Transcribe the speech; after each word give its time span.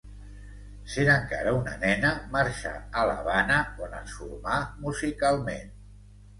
Sent 0.93 1.11
encara 1.15 1.53
una 1.57 1.75
nena 1.83 2.15
marxà 2.33 2.73
a 3.03 3.05
l'Havana, 3.11 3.61
on 3.87 3.95
es 4.01 4.17
formà 4.19 4.59
musicalment. 4.89 5.75